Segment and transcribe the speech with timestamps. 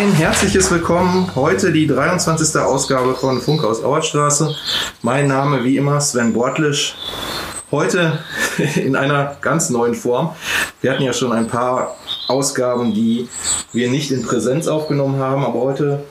[0.00, 1.30] Ein herzliches Willkommen.
[1.34, 2.58] Heute die 23.
[2.58, 4.56] Ausgabe von Funkhaus Auerstraße.
[5.02, 6.94] Mein Name wie immer Sven Bortlisch.
[7.70, 8.18] Heute
[8.76, 10.34] in einer ganz neuen Form.
[10.80, 11.96] Wir hatten ja schon ein paar
[12.28, 13.28] Ausgaben, die
[13.74, 16.02] wir nicht in Präsenz aufgenommen haben, aber heute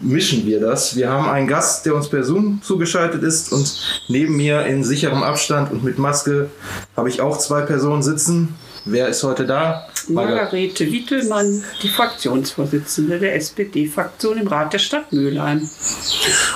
[0.00, 0.96] mischen wir das.
[0.96, 5.22] Wir haben einen Gast, der uns per Zoom zugeschaltet ist und neben mir in sicherem
[5.22, 6.50] Abstand und mit Maske
[6.96, 8.56] habe ich auch zwei Personen sitzen.
[8.90, 9.86] Wer ist heute da?
[10.08, 15.68] Margarete Wittelmann, die Fraktionsvorsitzende der SPD-Fraktion im Rat der Stadt Mülheim.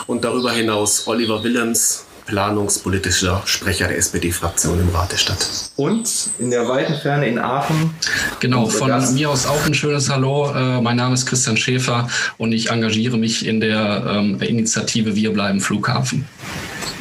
[0.07, 5.47] Und darüber hinaus Oliver Willems, planungspolitischer Sprecher der SPD-Fraktion im Rat der Stadt.
[5.77, 7.95] Und in der weiten Ferne in Aachen.
[8.41, 9.13] Genau, von Gast.
[9.13, 10.55] mir aus auch ein schönes Hallo.
[10.55, 15.35] Äh, mein Name ist Christian Schäfer und ich engagiere mich in der ähm, Initiative Wir
[15.35, 16.27] bleiben Flughafen.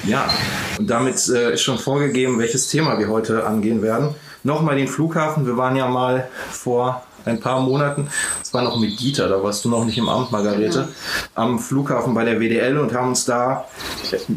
[0.04, 0.30] Ja,
[0.78, 5.46] und damit äh, ist schon vorgegeben, welches Thema wir heute angehen werden nochmal den Flughafen.
[5.46, 8.08] Wir waren ja mal vor ein paar Monaten,
[8.40, 10.88] das war noch mit Dieter, da warst du noch nicht im Amt, Margarete, ja.
[11.36, 13.66] am Flughafen bei der WDL und haben uns da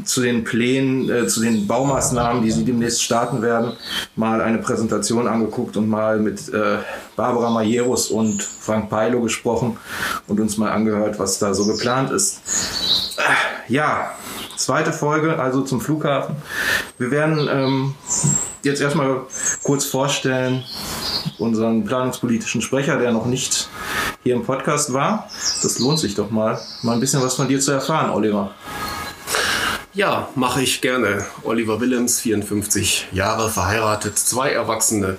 [0.05, 3.72] zu den Plänen, äh, zu den Baumaßnahmen, die sie demnächst starten werden,
[4.16, 6.78] mal eine Präsentation angeguckt und mal mit äh,
[7.16, 9.78] Barbara Majeros und Frank Peilo gesprochen
[10.28, 12.41] und uns mal angehört, was da so geplant ist.
[13.18, 14.11] Äh, ja,
[14.56, 16.36] zweite Folge, also zum Flughafen.
[16.98, 17.94] Wir werden ähm,
[18.62, 19.22] jetzt erstmal
[19.64, 20.62] kurz vorstellen,
[21.38, 23.68] unseren planungspolitischen Sprecher, der noch nicht
[24.22, 25.28] hier im Podcast war.
[25.62, 28.54] Das lohnt sich doch mal, mal ein bisschen was von dir zu erfahren, Oliver.
[29.96, 31.24] Ja, mache ich gerne.
[31.44, 35.18] Oliver Willems, 54 Jahre, verheiratet, zwei erwachsene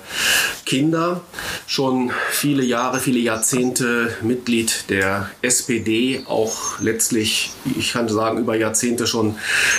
[0.66, 1.22] Kinder,
[1.66, 9.06] schon viele Jahre, viele Jahrzehnte Mitglied der SPD, auch letztlich, ich kann sagen, über Jahrzehnte
[9.06, 9.36] schon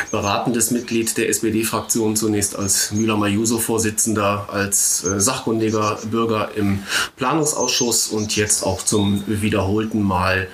[0.10, 6.80] beratendes Mitglied der SPD-Fraktion, zunächst als Müller-Majuso-Vorsitzender, als äh, sachkundiger Bürger im
[7.18, 10.48] Planungsausschuss und jetzt auch zum wiederholten Mal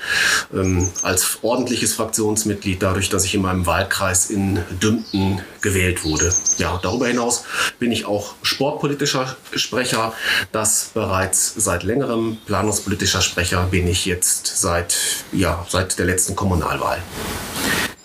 [0.54, 6.34] ähm, als ordentliches Fraktionsmitglied, dadurch, dass ich in meinem Wahlkreis in Dümpen gewählt wurde.
[6.58, 7.46] Ja, darüber hinaus
[7.80, 10.14] bin ich auch sportpolitischer Sprecher.
[10.52, 14.96] Das bereits seit längerem planungspolitischer Sprecher bin ich jetzt seit,
[15.32, 17.02] ja, seit der letzten Kommunalwahl.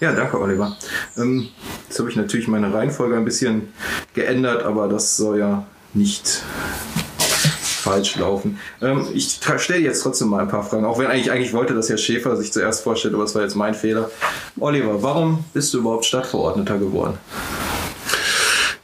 [0.01, 0.77] Ja, danke, Oliver.
[1.17, 1.49] Ähm,
[1.89, 3.73] jetzt habe ich natürlich meine Reihenfolge ein bisschen
[4.15, 6.43] geändert, aber das soll ja nicht
[7.89, 8.59] falsch laufen.
[8.83, 11.89] Ähm, ich stelle jetzt trotzdem mal ein paar Fragen, auch wenn eigentlich, eigentlich wollte, dass
[11.89, 14.11] Herr Schäfer sich zuerst vorstellt, aber das war jetzt mein Fehler.
[14.61, 17.19] Oliver, warum bist du überhaupt Stadtverordneter geworden?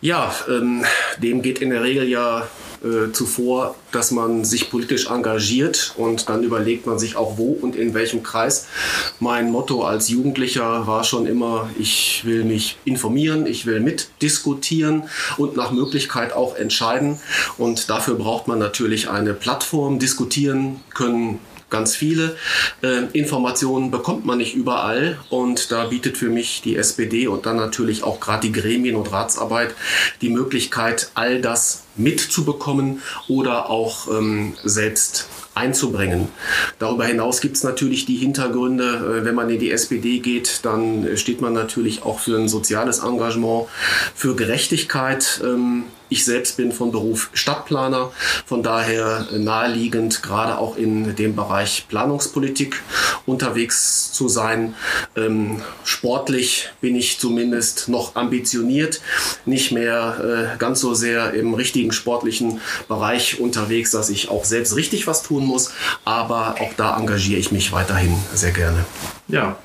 [0.01, 0.85] Ja, ähm,
[1.19, 2.47] dem geht in der Regel ja
[2.85, 7.77] äh, zuvor, dass man sich politisch engagiert und dann überlegt man sich auch wo und
[7.77, 8.67] in welchem Kreis.
[9.21, 15.05] Mein Motto als Jugendlicher war schon immer, ich will mich informieren, ich will mitdiskutieren
[15.39, 17.19] und nach Möglichkeit auch entscheiden.
[17.57, 19.99] Und dafür braucht man natürlich eine Plattform.
[19.99, 21.39] Diskutieren können
[21.75, 22.37] ganz viele.
[22.83, 27.57] Äh, Informationen bekommt man nicht überall und da bietet für mich die SPD und dann
[27.57, 29.75] natürlich auch gerade die Gremien- und Ratsarbeit
[30.21, 36.29] die Möglichkeit, all das mitzubekommen oder auch ähm, selbst einzubringen.
[36.79, 41.17] Darüber hinaus gibt es natürlich die Hintergründe, äh, wenn man in die SPD geht, dann
[41.17, 43.67] steht man natürlich auch für ein soziales Engagement,
[44.15, 45.41] für Gerechtigkeit.
[45.45, 48.13] Ähm, ich selbst bin von Beruf Stadtplaner,
[48.47, 52.83] von daher naheliegend, gerade auch in dem Bereich Planungspolitik
[53.27, 54.75] unterwegs zu sein.
[55.17, 59.01] Ähm, sportlich bin ich zumindest noch ambitioniert,
[59.47, 64.77] nicht mehr äh, ganz so sehr im richtigen sportlichen Bereich unterwegs, dass ich auch selbst
[64.77, 65.73] richtig was tun muss,
[66.05, 68.85] aber auch da engagiere ich mich weiterhin sehr gerne.
[69.29, 69.57] Ja,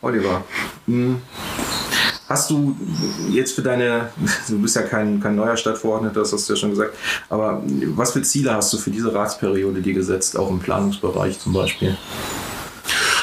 [0.00, 0.44] Oliver.
[0.86, 1.20] Hm.
[2.32, 2.74] Hast du
[3.30, 4.08] jetzt für deine,
[4.48, 6.96] du bist ja kein, kein neuer Stadtverordneter, das hast du ja schon gesagt,
[7.28, 7.62] aber
[7.94, 11.94] was für Ziele hast du für diese Ratsperiode dir gesetzt, auch im Planungsbereich zum Beispiel?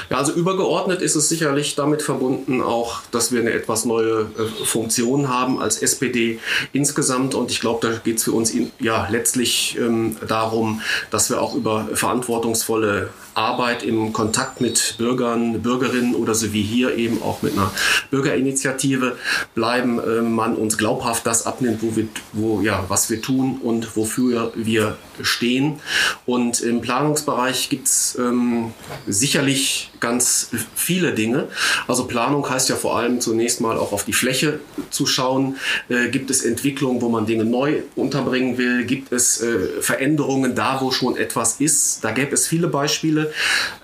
[0.10, 4.66] Ja, also übergeordnet ist es sicherlich damit verbunden auch, dass wir eine etwas neue äh,
[4.66, 6.40] Funktion haben als SPD
[6.74, 7.36] insgesamt.
[7.36, 11.42] Und ich glaube, da geht es für uns in, ja letztlich ähm, darum, dass wir
[11.42, 17.42] auch über verantwortungsvolle Arbeit im Kontakt mit Bürgern, Bürgerinnen oder so wie hier eben auch
[17.42, 17.72] mit einer
[18.10, 19.16] Bürgerinitiative
[19.54, 23.96] bleiben, äh, man uns glaubhaft das abnimmt, wo wir, wo, ja, was wir tun und
[23.96, 25.80] wofür wir stehen.
[26.26, 28.74] Und im Planungsbereich gibt es ähm,
[29.08, 31.48] sicherlich ganz viele Dinge.
[31.88, 34.60] Also Planung heißt ja vor allem zunächst mal auch auf die Fläche
[34.90, 35.58] zu schauen.
[35.90, 38.86] Äh, gibt es Entwicklungen, wo man Dinge neu unterbringen will?
[38.86, 42.04] Gibt es äh, Veränderungen da, wo schon etwas ist?
[42.04, 43.32] Da gäbe es viele Beispiele.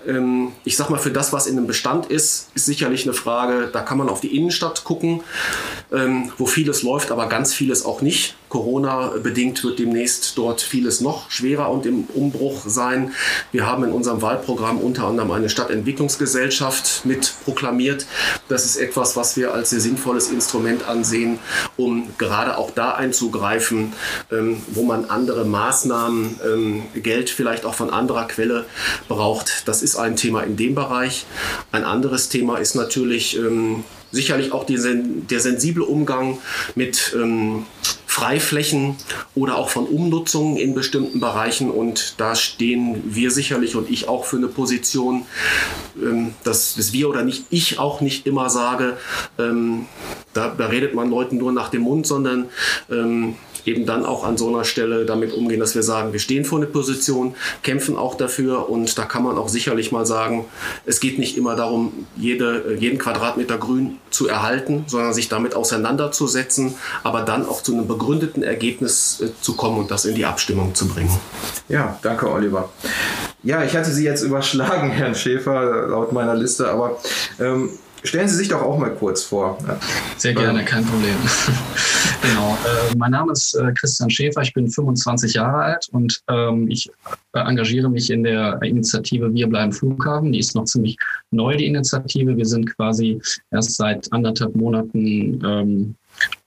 [0.06, 3.68] Ähm, ich sag mal, für das, was in einem Bestand ist, ist sicherlich eine Frage,
[3.72, 5.22] da kann man auf die Innenstadt gucken,
[5.92, 11.00] ähm, wo vieles läuft, aber ganz vieles auch nicht Corona bedingt wird demnächst dort vieles
[11.00, 13.12] noch schwerer und im Umbruch sein.
[13.52, 18.06] Wir haben in unserem Wahlprogramm unter anderem eine Stadtentwicklungsgesellschaft mit proklamiert.
[18.48, 21.38] Das ist etwas, was wir als sehr sinnvolles Instrument ansehen,
[21.76, 23.92] um gerade auch da einzugreifen,
[24.30, 28.64] ähm, wo man andere Maßnahmen, ähm, Geld vielleicht auch von anderer Quelle
[29.08, 29.66] braucht.
[29.66, 31.26] Das ist ein Thema in dem Bereich.
[31.72, 36.38] Ein anderes Thema ist natürlich ähm, sicherlich auch der sensible Umgang
[36.74, 37.14] mit
[38.16, 38.96] Freiflächen
[39.34, 41.70] oder auch von Umnutzungen in bestimmten Bereichen.
[41.70, 45.26] Und da stehen wir sicherlich und ich auch für eine Position,
[46.02, 48.96] ähm, dass, dass wir oder nicht ich auch nicht immer sage,
[49.38, 49.84] ähm,
[50.32, 52.46] da, da, redet man Leuten nur nach dem Mund, sondern
[52.90, 53.36] ähm,
[53.66, 56.58] eben dann auch an so einer Stelle damit umgehen, dass wir sagen, wir stehen vor
[56.58, 60.46] einer Position, kämpfen auch dafür und da kann man auch sicherlich mal sagen,
[60.84, 66.74] es geht nicht immer darum, jede, jeden Quadratmeter Grün zu erhalten, sondern sich damit auseinanderzusetzen,
[67.02, 68.05] aber dann auch zu einem begründeten
[68.42, 71.10] Ergebnis äh, zu kommen und das in die Abstimmung zu bringen.
[71.68, 72.70] Ja, danke Oliver.
[73.42, 76.98] Ja, ich hatte Sie jetzt überschlagen, Herrn Schäfer, laut meiner Liste, aber
[77.40, 77.70] ähm,
[78.06, 79.58] Stellen Sie sich doch auch mal kurz vor.
[80.16, 81.16] Sehr gerne, kein Problem.
[82.22, 82.56] genau.
[82.64, 86.88] Äh, mein Name ist äh, Christian Schäfer, ich bin 25 Jahre alt und ähm, ich
[87.34, 90.30] äh, engagiere mich in der Initiative Wir bleiben Flughafen.
[90.32, 90.96] Die ist noch ziemlich
[91.32, 92.36] neu, die Initiative.
[92.36, 93.20] Wir sind quasi
[93.50, 95.94] erst seit anderthalb Monaten ähm,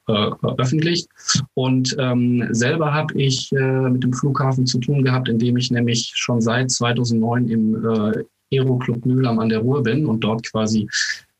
[0.09, 1.07] äh, öffentlich.
[1.53, 6.11] Und ähm, selber habe ich äh, mit dem Flughafen zu tun gehabt, indem ich nämlich
[6.15, 10.87] schon seit 2009 im äh, Aero Club Mühlheim an der Ruhr bin und dort quasi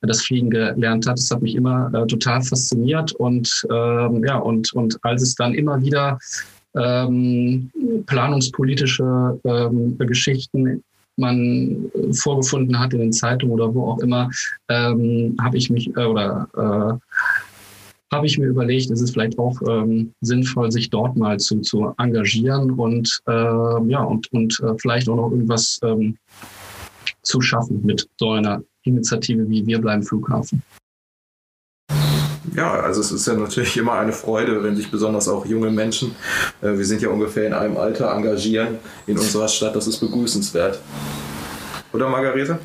[0.02, 1.18] das Fliegen gelernt hat.
[1.18, 5.54] Das hat mich immer äh, total fasziniert und ähm, ja und und als es dann
[5.54, 6.20] immer wieder
[6.76, 7.72] ähm,
[8.06, 10.84] planungspolitische ähm, Geschichten
[11.20, 14.30] man vorgefunden hat in den Zeitungen oder wo auch immer,
[14.70, 17.18] ähm, habe ich mich äh, oder äh,
[18.12, 21.94] habe ich mir überlegt, es ist vielleicht auch ähm, sinnvoll, sich dort mal zu, zu
[21.98, 26.18] engagieren und äh, ja und und äh, vielleicht auch noch irgendwas ähm,
[27.22, 30.64] zu schaffen mit so einer Initiative wie Wir bleiben Flughafen.
[32.56, 36.16] Ja, also es ist ja natürlich immer eine Freude, wenn sich besonders auch junge Menschen,
[36.62, 39.76] äh, wir sind ja ungefähr in einem Alter, engagieren in unserer Stadt.
[39.76, 40.80] Das ist begrüßenswert.
[41.94, 42.60] Oder Margarete?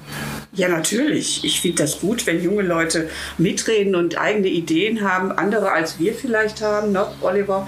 [0.57, 1.45] Ja, natürlich.
[1.45, 6.15] Ich finde das gut, wenn junge Leute mitreden und eigene Ideen haben, andere als wir
[6.15, 7.67] vielleicht haben, ne, Oliver?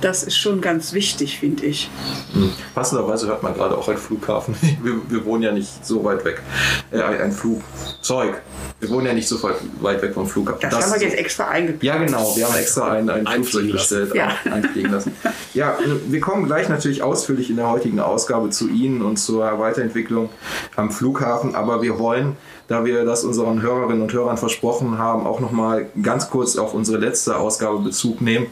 [0.00, 1.90] Das ist schon ganz wichtig, finde ich.
[2.32, 2.52] Hm.
[2.74, 4.54] Passenderweise hört man gerade auch ein Flughafen.
[4.82, 6.42] Wir, wir wohnen ja nicht so weit weg.
[6.90, 8.40] Äh, ein Flugzeug.
[8.78, 10.60] Wir wohnen ja nicht so weit weg vom Flughafen.
[10.62, 11.82] Das, das haben wir jetzt extra eingeplant.
[11.82, 12.34] Ja, genau.
[12.34, 14.32] Wir haben extra ein, ein Flugzeug bestellt, ja.
[14.50, 15.12] einfliegen lassen.
[15.52, 15.76] Ja,
[16.06, 20.30] wir kommen gleich natürlich ausführlich in der heutigen Ausgabe zu Ihnen und zur Weiterentwicklung
[20.76, 21.54] am Flughafen.
[21.54, 22.36] Aber wir wollen
[22.70, 26.98] da wir das unseren Hörerinnen und Hörern versprochen haben, auch nochmal ganz kurz auf unsere
[26.98, 28.46] letzte Ausgabe Bezug nehmen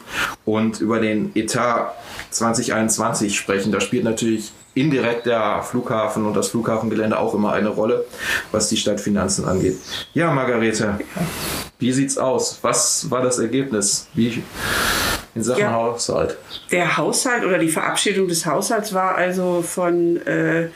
[0.44, 1.94] und über den Etat
[2.31, 3.70] 2021 sprechen.
[3.70, 8.06] Da spielt natürlich indirekt der Flughafen und das Flughafengelände auch immer eine Rolle,
[8.50, 9.79] was die Stadtfinanzen angeht.
[10.15, 10.99] Ja, Margarete,
[11.79, 12.59] wie sieht's aus?
[12.62, 14.09] Was war das Ergebnis?
[14.14, 14.43] Wie
[15.37, 16.37] in Sachen ja, Haushalt?
[16.73, 20.71] Der Haushalt oder die Verabschiedung des Haushalts war also von äh,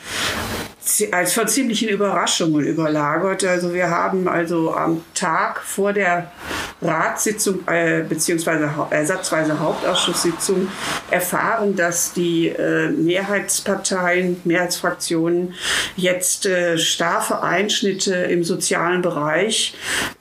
[1.13, 3.45] als von ziemlichen Überraschungen überlagert.
[3.45, 6.33] Also wir haben also am Tag vor der
[6.81, 8.69] Ratssitzung äh, bzw.
[8.91, 10.69] ersatzweise Hauptausschusssitzung
[11.11, 15.55] erfahren, dass die äh, Mehrheitsparteien, Mehrheitsfraktionen
[15.97, 19.75] jetzt äh, starke Einschnitte im sozialen Bereich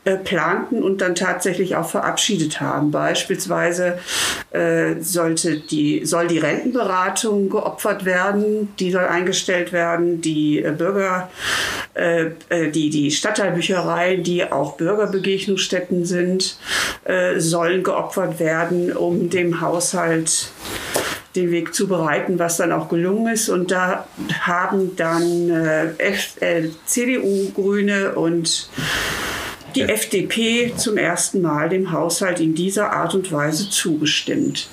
[0.06, 2.92] äh, planten und dann tatsächlich auch verabschiedet haben.
[2.92, 3.98] Beispielsweise
[4.52, 11.30] äh, sollte die, soll die Rentenberatung geopfert werden, die soll eingestellt werden, die äh, Bürger,
[11.94, 16.58] die, die Stadtteilbüchereien, die auch Bürgerbegegnungsstätten sind,
[17.04, 20.52] äh, sollen geopfert werden, um dem Haushalt
[21.36, 23.50] den Weg zu bereiten, was dann auch gelungen ist.
[23.50, 24.08] Und da
[24.42, 25.92] haben dann äh,
[26.40, 28.70] äh, CDU, Grüne und
[29.76, 34.68] die FDP zum ersten Mal dem Haushalt in dieser Art und Weise zugestimmt.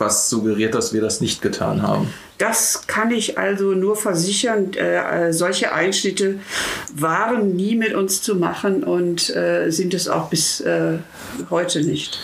[0.00, 2.12] Was suggeriert, dass wir das nicht getan haben?
[2.38, 4.72] Das kann ich also nur versichern.
[4.72, 6.38] Äh, äh, solche Einschnitte
[6.94, 10.98] waren nie mit uns zu machen und äh, sind es auch bis äh,
[11.50, 12.18] heute nicht.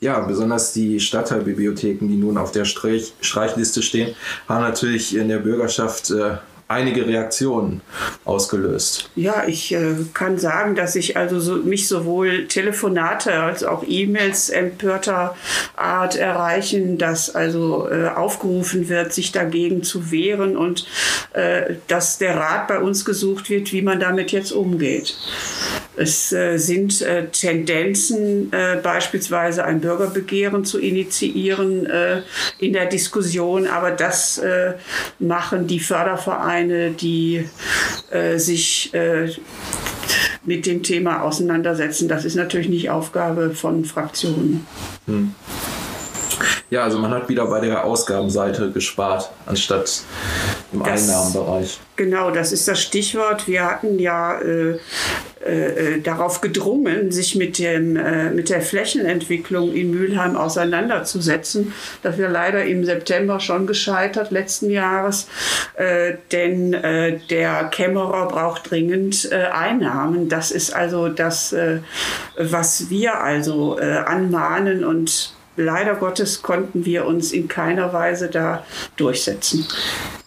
[0.00, 4.16] Ja, besonders die Stadtteilbibliotheken, die nun auf der Streich Streichliste stehen,
[4.48, 6.38] haben natürlich in der Bürgerschaft äh,
[6.70, 7.80] einige Reaktionen
[8.24, 9.10] ausgelöst.
[9.16, 14.50] Ja, ich äh, kann sagen, dass ich also so, mich sowohl Telefonate als auch E-Mails
[14.50, 15.34] empörter
[15.74, 20.86] Art erreichen, dass also äh, aufgerufen wird, sich dagegen zu wehren und
[21.32, 25.16] äh, dass der Rat bei uns gesucht wird, wie man damit jetzt umgeht.
[26.00, 31.86] Es äh, sind äh, Tendenzen, äh, beispielsweise ein Bürgerbegehren zu initiieren
[32.58, 34.40] in der Diskussion, aber das
[35.18, 37.44] machen die Fördervereine, die
[38.36, 38.92] sich
[40.44, 42.08] mit dem Thema auseinandersetzen.
[42.08, 44.66] Das ist natürlich nicht Aufgabe von Fraktionen.
[45.06, 45.34] Hm.
[46.70, 50.02] Ja, also man hat wieder bei der Ausgabenseite gespart, anstatt
[50.72, 51.78] im das, Einnahmenbereich.
[51.96, 53.46] Genau, das ist das Stichwort.
[53.48, 54.78] Wir hatten ja äh,
[55.42, 61.72] äh, äh, darauf gedrungen, sich mit, dem, äh, mit der Flächenentwicklung in Mülheim auseinanderzusetzen.
[62.02, 65.28] Das wäre leider im September schon gescheitert letzten Jahres,
[65.76, 70.28] äh, denn äh, der Kämmerer braucht dringend Einnahmen.
[70.28, 71.54] Das ist also das,
[72.36, 78.64] was wir also anmahnen und leider Gottes konnten wir uns in keiner Weise da
[78.96, 79.66] durchsetzen.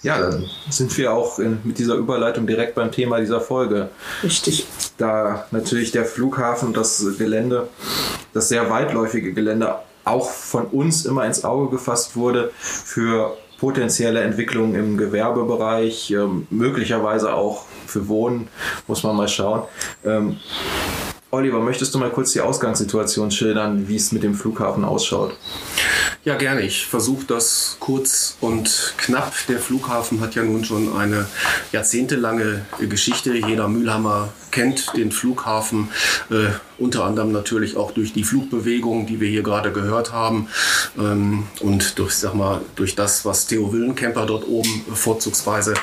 [0.02, 3.90] Ja, dann sind wir auch in, mit dieser Überleitung direkt beim Thema dieser Folge.
[4.22, 4.66] Richtig.
[4.98, 7.70] Da natürlich der Flughafen und das Gelände,
[8.34, 9.76] das sehr weitläufige Gelände,
[10.06, 17.34] auch von uns immer ins Auge gefasst wurde für potenzielle Entwicklungen im Gewerbebereich, ähm, möglicherweise
[17.34, 18.50] auch für Wohnen,
[18.88, 19.64] muss man mal schauen.
[21.34, 25.36] Oliver, möchtest du mal kurz die Ausgangssituation schildern, wie es mit dem Flughafen ausschaut?
[26.26, 26.62] Ja, gerne.
[26.62, 29.34] Ich versuche das kurz und knapp.
[29.50, 31.28] Der Flughafen hat ja nun schon eine
[31.74, 33.34] jahrzehntelange Geschichte.
[33.34, 35.90] Jeder Mühlhammer kennt den Flughafen,
[36.30, 40.48] äh, unter anderem natürlich auch durch die Flugbewegung, die wir hier gerade gehört haben
[40.98, 45.74] ähm, und durch, sag mal, durch das, was Theo Willenkemper dort oben vorzugsweise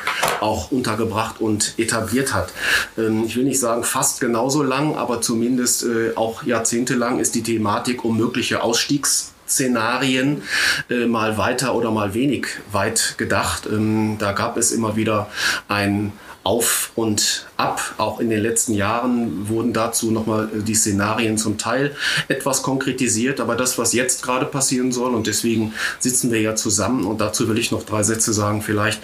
[0.40, 2.50] auch untergebracht und etabliert hat.
[2.96, 7.42] Ähm, ich will nicht sagen fast genauso lang, aber zumindest äh, auch jahrzehntelang ist die
[7.42, 10.42] Thematik um mögliche Ausstiegs Szenarien
[10.88, 13.66] äh, mal weiter oder mal wenig weit gedacht.
[13.66, 15.28] Ähm, da gab es immer wieder
[15.68, 17.94] ein auf und ab.
[17.98, 21.94] Auch in den letzten Jahren wurden dazu nochmal äh, die Szenarien zum Teil
[22.28, 23.40] etwas konkretisiert.
[23.40, 27.48] Aber das, was jetzt gerade passieren soll, und deswegen sitzen wir ja zusammen, und dazu
[27.48, 29.02] will ich noch drei Sätze sagen, vielleicht,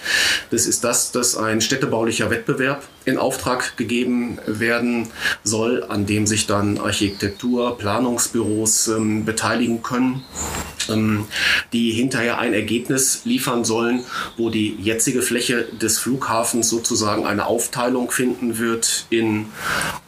[0.49, 5.07] das ist das, dass ein städtebaulicher Wettbewerb in Auftrag gegeben werden
[5.43, 10.23] soll, an dem sich dann Architektur, Planungsbüros ähm, beteiligen können
[11.73, 14.03] die hinterher ein Ergebnis liefern sollen,
[14.37, 19.47] wo die jetzige Fläche des Flughafens sozusagen eine Aufteilung finden wird in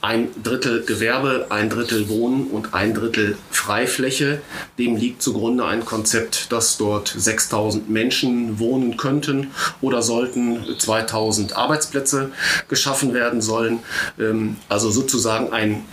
[0.02, 4.42] ein Drittel Gewerbe, ein Drittel Wohnen und ein Drittel Freifläche.
[4.78, 12.32] Dem liegt zugrunde ein Konzept, dass dort 6000 Menschen wohnen könnten oder sollten 2000 Arbeitsplätze
[12.68, 13.80] geschaffen werden sollen.
[14.20, 15.84] Ähm, also sozusagen ein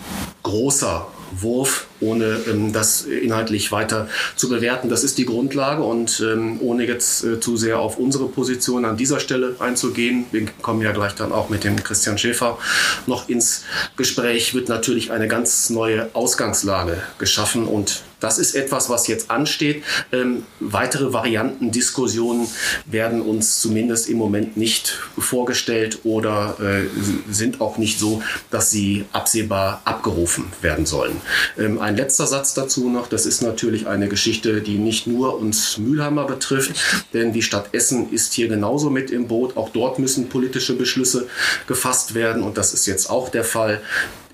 [0.42, 1.08] großer
[1.42, 4.88] Wurf, ohne ähm, das inhaltlich weiter zu bewerten.
[4.88, 8.96] Das ist die Grundlage und ähm, ohne jetzt äh, zu sehr auf unsere Position an
[8.96, 12.58] dieser Stelle einzugehen, wir kommen ja gleich dann auch mit dem Christian Schäfer
[13.06, 13.64] noch ins
[13.96, 19.82] Gespräch, wird natürlich eine ganz neue Ausgangslage geschaffen und das ist etwas, was jetzt ansteht.
[20.12, 22.46] Ähm, weitere Variantendiskussionen
[22.86, 26.86] werden uns zumindest im Moment nicht vorgestellt oder äh,
[27.32, 31.20] sind auch nicht so, dass sie absehbar abgerufen werden sollen.
[31.58, 33.08] Ähm, ein letzter Satz dazu noch.
[33.08, 36.72] Das ist natürlich eine Geschichte, die nicht nur uns Mülheimer betrifft,
[37.12, 39.56] denn die Stadt Essen ist hier genauso mit im Boot.
[39.56, 41.28] Auch dort müssen politische Beschlüsse
[41.66, 43.80] gefasst werden und das ist jetzt auch der Fall.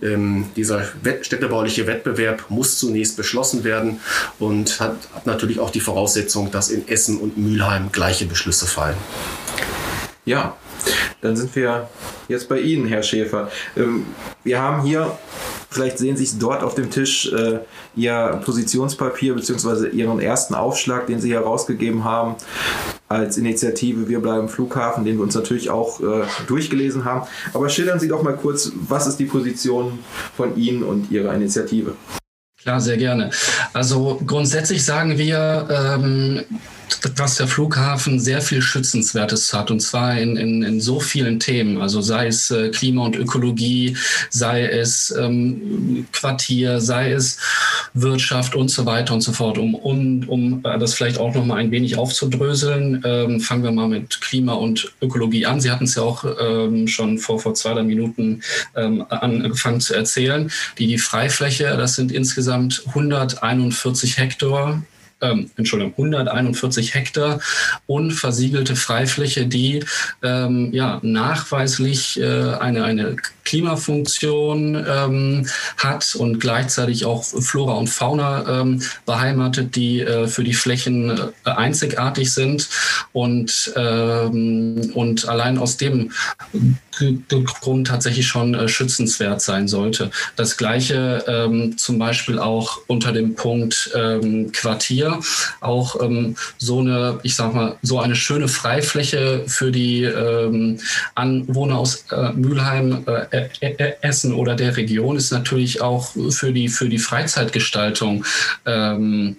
[0.02, 4.00] Ähm, dieser Wett städtebauliche Wettbewerb muss zunächst beschlossen werden
[4.38, 8.96] und hat, hat natürlich auch die Voraussetzung, dass in Essen und Mülheim gleiche Beschlüsse fallen.
[10.24, 10.56] Ja,
[11.20, 11.88] dann sind wir
[12.28, 13.50] jetzt bei Ihnen, Herr Schäfer.
[13.76, 14.06] Ähm,
[14.42, 15.16] wir haben hier,
[15.70, 17.60] vielleicht sehen Sie es dort auf dem Tisch, äh,
[17.94, 19.88] Ihr Positionspapier bzw.
[19.88, 22.36] Ihren ersten Aufschlag, den Sie hier rausgegeben haben
[23.12, 27.26] als Initiative Wir bleiben Flughafen, den wir uns natürlich auch äh, durchgelesen haben.
[27.54, 29.98] Aber schildern Sie doch mal kurz, was ist die Position
[30.36, 31.94] von Ihnen und Ihrer Initiative?
[32.60, 33.30] Klar, sehr gerne.
[33.72, 36.42] Also grundsätzlich sagen wir, ähm,
[37.16, 41.80] dass der Flughafen sehr viel Schützenswertes hat und zwar in, in, in so vielen Themen,
[41.80, 43.96] also sei es äh, Klima und Ökologie,
[44.30, 47.38] sei es ähm, Quartier, sei es
[47.94, 49.58] Wirtschaft und so weiter und so fort.
[49.58, 53.72] Um, um, um äh, das vielleicht auch noch mal ein wenig aufzudröseln, ähm, fangen wir
[53.72, 55.60] mal mit Klima und Ökologie an.
[55.60, 58.42] Sie hatten es ja auch ähm, schon vor, vor zwei, drei Minuten
[58.76, 60.50] ähm, angefangen zu erzählen.
[60.78, 64.82] Die, die Freifläche, das sind insgesamt 141 Hektar
[65.22, 67.40] ähm, Entschuldigung, 141 Hektar
[67.86, 69.84] unversiegelte Freifläche, die
[70.22, 75.46] ähm, ja, nachweislich äh, eine, eine Klimafunktion ähm,
[75.76, 81.50] hat und gleichzeitig auch Flora und Fauna ähm, beheimatet, die äh, für die Flächen äh,
[81.50, 82.68] einzigartig sind.
[83.12, 86.12] Und, ähm, und allein aus dem
[87.60, 90.10] Grund tatsächlich schon äh, schützenswert sein sollte.
[90.36, 95.20] Das gleiche ähm, zum Beispiel auch unter dem Punkt ähm, Quartier,
[95.60, 100.78] auch ähm, so eine, ich sag mal, so eine schöne Freifläche für die ähm,
[101.14, 103.31] Anwohner aus äh, Mülheim, äh,
[104.02, 108.24] Essen oder der Region ist natürlich auch für die für die Freizeitgestaltung
[108.66, 109.36] ähm,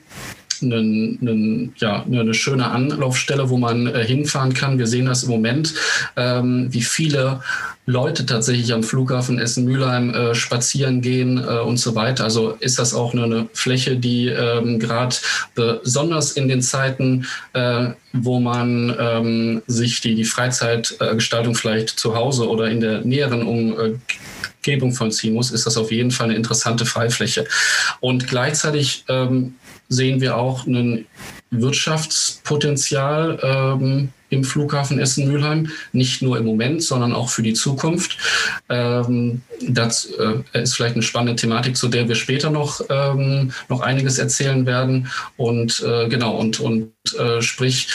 [0.64, 4.78] einen, einen, ja, eine schöne Anlaufstelle, wo man äh, hinfahren kann.
[4.78, 5.74] Wir sehen das im Moment,
[6.16, 7.42] ähm, wie viele
[7.86, 12.24] Leute tatsächlich am Flughafen Essen-Mülheim äh, spazieren gehen äh, und so weiter.
[12.24, 15.16] Also ist das auch eine, eine Fläche, die ähm, gerade
[15.54, 22.48] besonders in den Zeiten, äh, wo man ähm, sich die, die Freizeitgestaltung vielleicht zu Hause
[22.48, 27.46] oder in der näheren Umgebung vollziehen muss, ist das auf jeden Fall eine interessante Freifläche.
[28.00, 29.56] Und gleichzeitig ähm,
[29.94, 31.06] sehen wir auch ein
[31.52, 38.18] Wirtschaftspotenzial ähm, im Flughafen Essen-Mülheim, nicht nur im Moment, sondern auch für die Zukunft.
[38.70, 43.82] Ähm, das äh, ist vielleicht eine spannende Thematik, zu der wir später noch, ähm, noch
[43.82, 45.08] einiges erzählen werden.
[45.38, 47.90] Und äh, genau, und, und äh, sprich,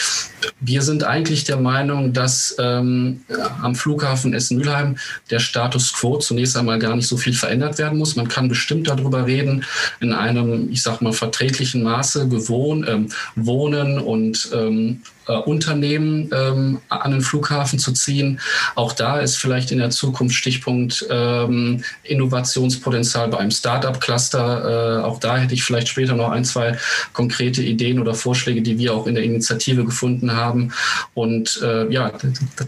[0.59, 3.21] wir sind eigentlich der Meinung, dass ähm,
[3.61, 4.97] am Flughafen Essen-Mülheim
[5.31, 8.15] der Status quo zunächst einmal gar nicht so viel verändert werden muss.
[8.15, 9.65] Man kann bestimmt darüber reden,
[9.99, 16.81] in einem, ich sag mal, verträglichen Maße gewohn, ähm, wohnen und ähm, äh, Unternehmen ähm,
[16.89, 18.39] an den Flughafen zu ziehen.
[18.75, 24.99] Auch da ist vielleicht in der Zukunft Stichpunkt ähm, Innovationspotenzial bei einem Startup-Cluster.
[24.99, 26.77] Äh, auch da hätte ich vielleicht später noch ein, zwei
[27.13, 30.71] konkrete Ideen oder Vorschläge, die wir auch in der Initiative gefunden haben.
[31.13, 32.11] Und äh, ja,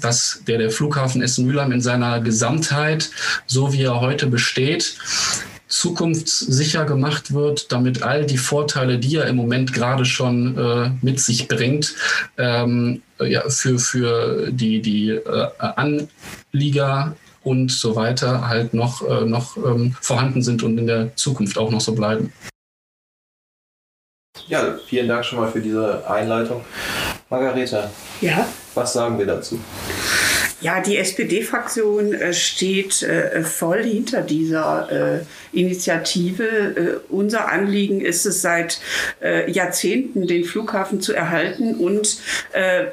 [0.02, 3.10] dass der, der Flughafen Essen-Mülheim in seiner Gesamtheit,
[3.46, 4.96] so wie er heute besteht,
[5.72, 11.20] zukunftssicher gemacht wird, damit all die Vorteile, die er im Moment gerade schon äh, mit
[11.20, 11.96] sich bringt,
[12.38, 19.58] ähm, ja, für, für die, die äh, Anlieger und so weiter halt noch, äh, noch
[19.58, 22.34] ähm, vorhanden sind und in der Zukunft auch noch so bleiben.
[24.52, 26.62] Ja, vielen Dank schon mal für diese Einleitung.
[27.30, 28.46] Margarete, ja?
[28.76, 29.58] was sagen wir dazu?
[30.62, 35.20] Ja, die SPD-Fraktion äh, steht äh, voll hinter dieser äh,
[35.54, 37.02] Initiative.
[37.10, 38.80] Unser Anliegen ist es seit
[39.48, 42.20] Jahrzehnten, den Flughafen zu erhalten und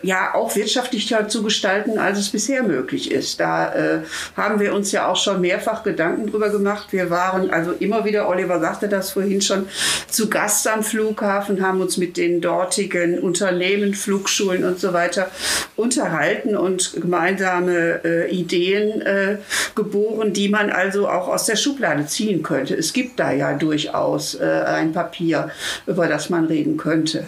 [0.02, 3.38] ja auch wirtschaftlicher zu gestalten, als es bisher möglich ist.
[3.38, 4.02] Da
[4.36, 6.88] haben wir uns ja auch schon mehrfach Gedanken drüber gemacht.
[6.90, 9.68] Wir waren also immer wieder, Oliver sagte das vorhin schon,
[10.10, 15.30] zu Gast am Flughafen, haben uns mit den dortigen Unternehmen, Flugschulen und so weiter
[15.76, 19.38] unterhalten und gemeinsam gemeinsame äh, Ideen äh,
[19.74, 22.74] geboren, die man also auch aus der Schublade ziehen könnte.
[22.74, 25.50] Es gibt da ja durchaus äh, ein Papier,
[25.86, 27.24] über das man reden könnte.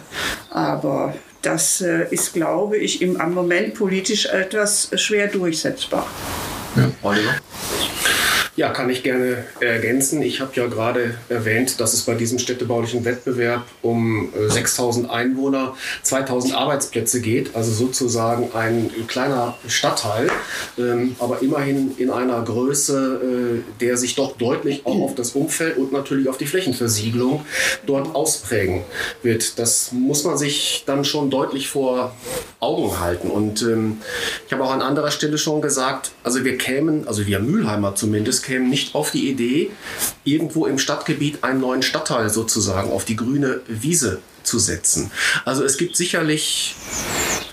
[0.49, 6.07] Aber das äh, ist, glaube ich, im, am Moment politisch etwas schwer durchsetzbar.
[6.75, 7.35] Ja, Oliver?
[8.57, 10.21] Ja, kann ich gerne ergänzen.
[10.21, 15.77] Ich habe ja gerade erwähnt, dass es bei diesem städtebaulichen Wettbewerb um 6000 äh, Einwohner,
[16.03, 20.29] 2000 Arbeitsplätze geht, also sozusagen ein kleiner Stadtteil,
[20.77, 25.77] ähm, aber immerhin in einer Größe, äh, der sich doch deutlich auch auf das Umfeld
[25.77, 27.45] und natürlich auf die Flächenversiegelung
[27.85, 28.81] dort ausprägen
[29.23, 29.59] wird.
[29.59, 32.13] Das muss man sich dann schon deutlich vor
[32.59, 33.31] Augen halten.
[33.31, 34.01] Und ähm,
[34.45, 38.40] ich habe auch an anderer Stelle schon gesagt, also wir kämen, also wir Mülheimer zumindest,
[38.41, 39.71] kämen nicht auf die Idee,
[40.23, 45.11] irgendwo im Stadtgebiet einen neuen Stadtteil sozusagen auf die grüne Wiese zu setzen.
[45.45, 46.75] Also es gibt sicherlich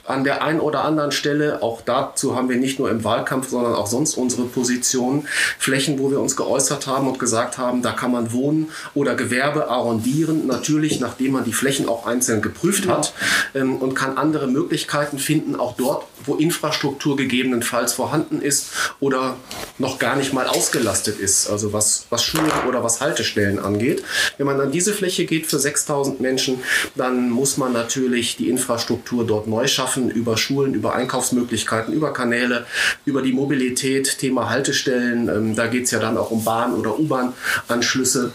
[0.09, 3.75] an der einen oder anderen Stelle, auch dazu haben wir nicht nur im Wahlkampf, sondern
[3.75, 5.27] auch sonst unsere Position,
[5.59, 9.69] Flächen, wo wir uns geäußert haben und gesagt haben, da kann man Wohnen oder Gewerbe
[9.69, 13.13] arrondieren, natürlich nachdem man die Flächen auch einzeln geprüft hat
[13.55, 19.37] ähm, und kann andere Möglichkeiten finden, auch dort, wo Infrastruktur gegebenenfalls vorhanden ist oder
[19.79, 24.05] noch gar nicht mal ausgelastet ist, also was, was Schulen oder was Haltestellen angeht.
[24.37, 26.61] Wenn man an diese Fläche geht für 6000 Menschen,
[26.95, 32.67] dann muss man natürlich die Infrastruktur dort neu schaffen, über Schulen, über Einkaufsmöglichkeiten, über Kanäle,
[33.05, 35.29] über die Mobilität, Thema Haltestellen.
[35.29, 38.33] Ähm, da geht es ja dann auch um Bahn- oder U-Bahn-Anschlüsse.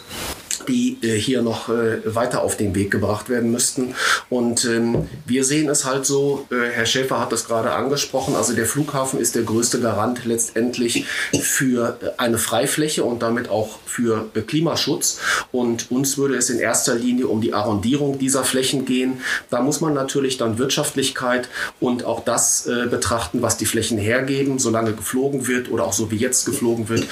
[0.66, 3.96] Die äh, hier noch äh, weiter auf den Weg gebracht werden müssten.
[4.30, 8.54] Und ähm, wir sehen es halt so, äh, Herr Schäfer hat das gerade angesprochen, also
[8.54, 11.06] der Flughafen ist der größte Garant letztendlich
[11.42, 15.20] für äh, eine Freifläche und damit auch für äh, Klimaschutz.
[15.52, 19.22] Und uns würde es in erster Linie um die Arrondierung dieser Flächen gehen.
[19.50, 21.50] Da muss man natürlich dann Wirtschaftlichkeit
[21.80, 24.60] und auch das äh, betrachten, was die Flächen hergeben.
[24.60, 27.06] Solange geflogen wird oder auch so wie jetzt geflogen wird,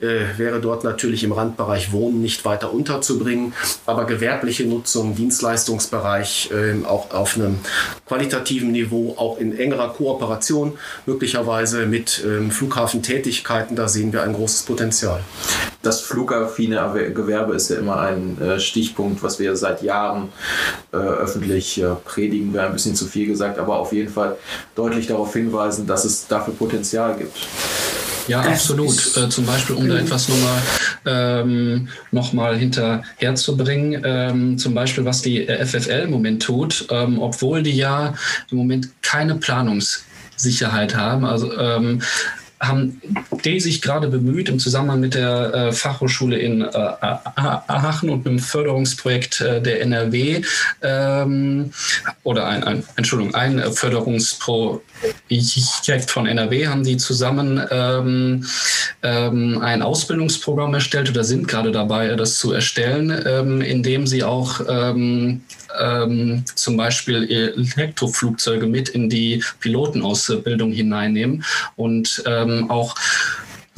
[0.00, 3.52] wäre dort natürlich im Randbereich Wohnen nicht weiter unter unterzubringen,
[3.86, 7.58] aber gewerbliche Nutzung, Dienstleistungsbereich äh, auch auf einem
[8.06, 14.64] qualitativen Niveau, auch in engerer Kooperation möglicherweise mit ähm, Flughafentätigkeiten, da sehen wir ein großes
[14.64, 15.20] Potenzial.
[15.82, 20.30] Das flugaffine Gewerbe ist ja immer ein äh, Stichpunkt, was wir seit Jahren
[20.92, 24.36] äh, öffentlich äh, predigen, wäre ein bisschen zu viel gesagt, aber auf jeden Fall
[24.74, 27.36] deutlich darauf hinweisen, dass es dafür Potenzial gibt.
[28.28, 29.16] Ja, das absolut.
[29.16, 30.62] Äh, zum Beispiel, um da etwas nochmal
[31.06, 37.76] ähm, noch hinterherzubringen, ähm, zum Beispiel, was die FFL im Moment tut, ähm, obwohl die
[37.76, 38.14] ja
[38.50, 41.24] im Moment keine Planungssicherheit haben.
[41.24, 42.02] Also ähm,
[42.60, 43.00] haben
[43.44, 48.40] die sich gerade bemüht, im Zusammenhang mit der äh, Fachhochschule in äh, Aachen und einem
[48.40, 50.42] Förderungsprojekt äh, der NRW
[50.82, 51.70] ähm,
[52.24, 58.44] oder ein, ein, Entschuldigung, ein Förderungsprojekt von NRW haben die zusammen ähm,
[59.02, 64.24] ähm, ein Ausbildungsprogramm erstellt oder sind gerade dabei, das zu erstellen, ähm, in dem sie
[64.24, 65.42] auch ähm,
[65.78, 71.44] ähm, zum Beispiel Elektroflugzeuge mit in die Pilotenausbildung hineinnehmen.
[71.76, 72.94] Und ähm, auch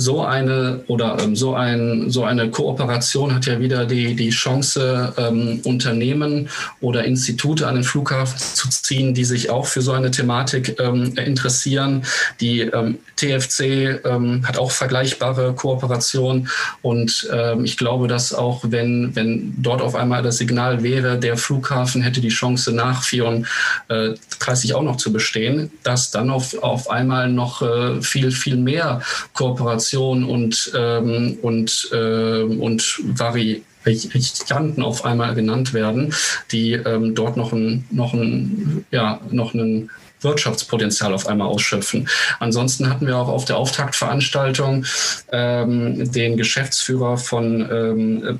[0.01, 5.13] so eine oder ähm, so, ein, so eine Kooperation hat ja wieder die, die Chance,
[5.19, 6.49] ähm, Unternehmen
[6.81, 11.13] oder Institute an den Flughafen zu ziehen, die sich auch für so eine Thematik ähm,
[11.17, 12.05] interessieren.
[12.41, 16.49] Die ähm, TFC ähm, hat auch vergleichbare Kooperationen
[16.81, 21.37] und ähm, ich glaube, dass auch wenn, wenn dort auf einmal das Signal wäre, der
[21.37, 26.89] Flughafen hätte die Chance nach 34 äh, auch noch zu bestehen, dass dann auf, auf
[26.89, 29.03] einmal noch äh, viel, viel mehr
[29.35, 36.15] Kooperationen Variation und, ähm, und, äh, und Varianten auf einmal genannt werden,
[36.53, 39.91] die ähm, dort noch ein, noch ein, ja, noch einen
[40.23, 42.07] Wirtschaftspotenzial auf einmal ausschöpfen.
[42.41, 44.85] Ansonsten hatten wir auch auf der Auftaktveranstaltung
[45.33, 48.39] ähm, den Geschäftsführer von ähm,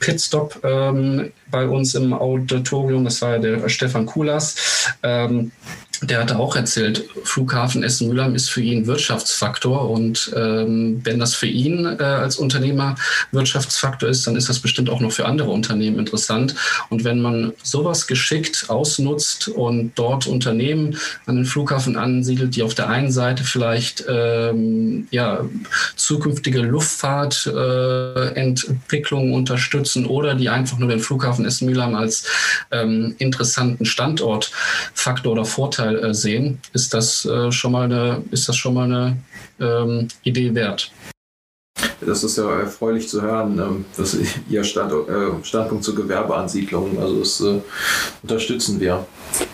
[0.00, 4.56] Pitstop ähm, bei uns im Auditorium, das war der Stefan Kulas.
[5.02, 5.52] Ähm,
[6.02, 11.46] der hatte auch erzählt, Flughafen Essen-Mülheim ist für ihn Wirtschaftsfaktor und ähm, wenn das für
[11.46, 12.96] ihn äh, als Unternehmer
[13.30, 16.56] Wirtschaftsfaktor ist, dann ist das bestimmt auch noch für andere Unternehmen interessant.
[16.90, 22.74] Und wenn man sowas geschickt ausnutzt und dort Unternehmen an den Flughafen ansiedelt, die auf
[22.74, 25.44] der einen Seite vielleicht ähm, ja,
[25.94, 32.24] zukünftige Luftfahrtentwicklungen äh, unterstützen oder die einfach nur den Flughafen Essen-Mülheim als
[32.70, 38.48] ähm, interessanten Standortfaktor oder Vorteil Vorteil äh, sehen, ist das äh, schon mal eine, ist
[38.48, 39.16] das schon mal eine
[39.60, 40.90] ähm, Idee wert.
[42.00, 44.16] Das ist ja erfreulich zu hören, ähm, dass
[44.48, 47.42] Ihr Stand, äh, Standpunkt zur Gewerbeansiedlung, also das
[48.22, 49.06] unterstützen wir.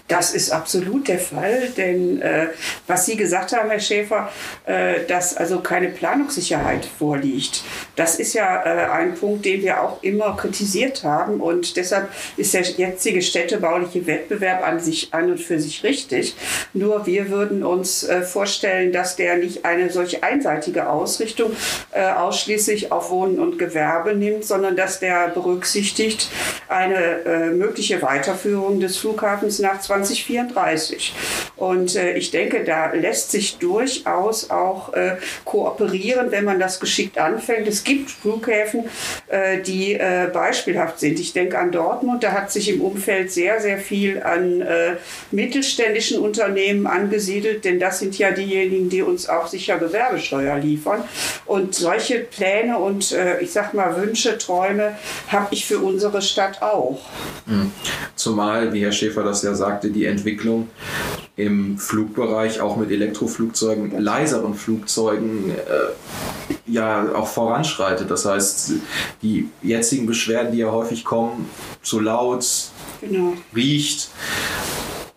[0.08, 2.46] Das ist absolut der Fall, denn äh,
[2.86, 4.30] was Sie gesagt haben, Herr Schäfer,
[4.64, 7.62] äh, dass also keine Planungssicherheit vorliegt,
[7.94, 12.54] das ist ja äh, ein Punkt, den wir auch immer kritisiert haben und deshalb ist
[12.54, 16.34] der jetzige städtebauliche Wettbewerb an sich an und für sich richtig.
[16.72, 21.52] Nur wir würden uns äh, vorstellen, dass der nicht eine solche einseitige Ausrichtung
[21.92, 26.30] äh, ausschließlich auf Wohnen und Gewerbe nimmt, sondern dass der berücksichtigt
[26.68, 31.14] eine äh, mögliche Weiterführung des Flughafens nach 20 2034.
[31.56, 37.18] Und äh, ich denke, da lässt sich durchaus auch äh, kooperieren, wenn man das geschickt
[37.18, 37.66] anfängt.
[37.66, 38.84] Es gibt Flughäfen,
[39.28, 41.18] äh, die äh, beispielhaft sind.
[41.18, 44.96] Ich denke an Dortmund, da hat sich im Umfeld sehr, sehr viel an äh,
[45.30, 51.04] mittelständischen Unternehmen angesiedelt, denn das sind ja diejenigen, die uns auch sicher Gewerbesteuer liefern.
[51.46, 54.96] Und solche Pläne und äh, ich sag mal Wünsche, Träume
[55.28, 57.00] habe ich für unsere Stadt auch.
[57.46, 57.72] Hm.
[58.18, 60.68] Zumal, wie Herr Schäfer das ja sagte, die Entwicklung
[61.36, 68.10] im Flugbereich auch mit Elektroflugzeugen, leiseren Flugzeugen äh, ja auch voranschreitet.
[68.10, 68.72] Das heißt,
[69.22, 71.48] die jetzigen Beschwerden, die ja häufig kommen,
[71.82, 72.44] zu laut,
[73.00, 73.34] genau.
[73.54, 74.08] riecht,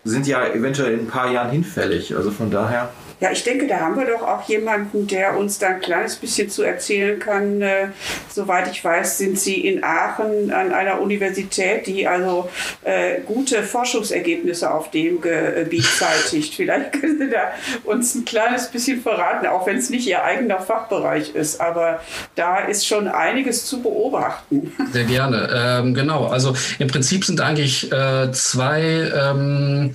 [0.03, 2.15] sind ja eventuell in ein paar Jahren hinfällig.
[2.15, 5.67] Also von daher Ja, ich denke, da haben wir doch auch jemanden, der uns da
[5.67, 7.61] ein kleines bisschen zu erzählen kann.
[7.61, 7.89] Äh,
[8.33, 12.49] soweit ich weiß, sind Sie in Aachen an einer Universität, die also
[12.83, 16.55] äh, gute Forschungsergebnisse auf dem Gebiet zeitigt.
[16.55, 17.51] Vielleicht können Sie da
[17.83, 21.61] uns ein kleines bisschen verraten, auch wenn es nicht Ihr eigener Fachbereich ist.
[21.61, 21.99] Aber
[22.33, 24.73] da ist schon einiges zu beobachten.
[24.93, 25.47] Sehr gerne.
[25.53, 26.25] Ähm, genau.
[26.25, 29.93] Also im Prinzip sind eigentlich äh, zwei ähm,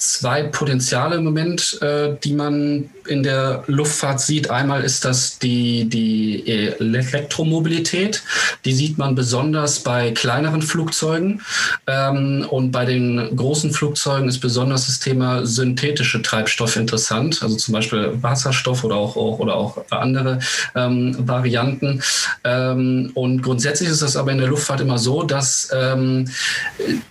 [0.00, 4.50] zwei Potenziale im Moment, äh, die man in der Luftfahrt sieht.
[4.50, 8.22] Einmal ist das die, die Elektromobilität.
[8.64, 11.42] Die sieht man besonders bei kleineren Flugzeugen.
[11.86, 17.42] Ähm, und bei den großen Flugzeugen ist besonders das Thema synthetische Treibstoffe interessant.
[17.42, 20.38] Also zum Beispiel Wasserstoff oder auch, auch oder auch andere
[20.74, 22.02] ähm, Varianten.
[22.44, 26.26] Ähm, und grundsätzlich ist das aber in der Luftfahrt immer so, dass ähm,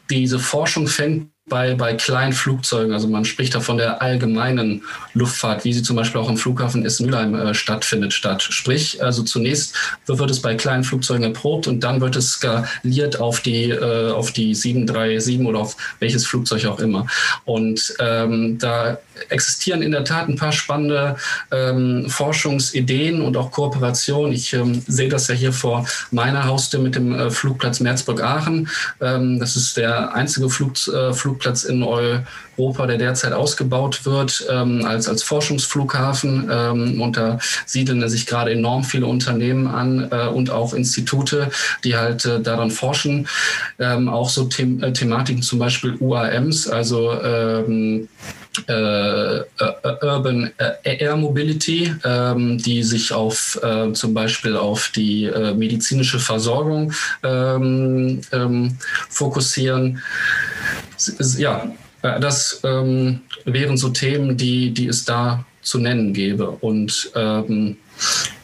[0.09, 4.83] diese Forschung fängt bei, bei kleinen Flugzeugen, also man spricht da von der allgemeinen
[5.13, 8.41] Luftfahrt, wie sie zum Beispiel auch im Flughafen Essen-Mülheim äh, stattfindet, statt.
[8.41, 13.41] Sprich, also zunächst wird es bei kleinen Flugzeugen erprobt und dann wird es skaliert auf
[13.41, 17.07] die, äh, auf die 737 oder auf welches Flugzeug auch immer.
[17.45, 21.15] Und ähm, da existieren in der Tat ein paar spannende
[21.51, 24.33] ähm, Forschungsideen und auch Kooperationen.
[24.33, 28.69] Ich ähm, sehe das ja hier vor meiner Haustür mit dem äh, Flugplatz Merzburg-Aachen.
[29.01, 34.85] Ähm, das ist der einzige Flug, äh, Flugplatz in Europa, der derzeit ausgebaut wird ähm,
[34.85, 36.49] als, als Forschungsflughafen.
[36.51, 41.49] Ähm, und da siedeln sich gerade enorm viele Unternehmen an äh, und auch Institute,
[41.83, 43.27] die halt äh, daran forschen.
[43.79, 47.09] Ähm, auch so The äh, Thematiken zum Beispiel UAMs, also
[48.67, 49.43] äh, äh,
[50.01, 50.51] Urban
[50.83, 56.91] Air Mobility, ähm, die sich auf äh, zum Beispiel auf die äh, medizinische Versorgung
[57.23, 58.77] ähm, ähm,
[59.09, 60.01] fokussieren.
[61.37, 66.49] Ja, äh, das ähm, wären so Themen, die, die es da zu nennen gäbe.
[66.49, 67.77] Und ähm,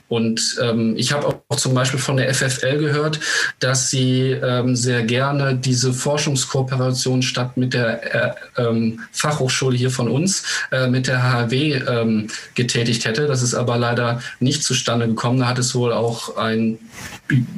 [0.08, 3.20] und ähm, ich habe auch zum Beispiel von der FFL gehört,
[3.60, 10.08] dass sie ähm, sehr gerne diese Forschungskooperation statt mit der äh, ähm, Fachhochschule hier von
[10.08, 13.26] uns, äh, mit der HHW ähm, getätigt hätte.
[13.26, 15.40] Das ist aber leider nicht zustande gekommen.
[15.40, 16.78] Da hat es wohl auch ein,